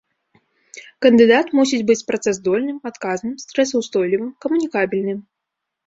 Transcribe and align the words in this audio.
Кандыдат 1.07 1.47
мусіць 1.59 1.83
быць 1.91 1.99
працаздольным, 2.09 2.77
адказным, 2.93 3.39
стрэсаўстойлівым, 3.47 4.37
камунікабельным. 4.45 5.19